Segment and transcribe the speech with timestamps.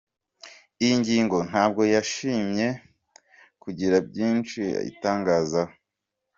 [0.83, 2.67] Iyi ngingo ntabwo yashimye
[3.63, 5.73] kugira byinshi ayitangazaho.